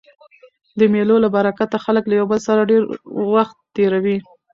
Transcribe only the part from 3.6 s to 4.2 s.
تېروي.